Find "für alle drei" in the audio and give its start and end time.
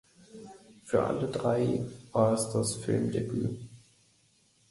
0.85-1.79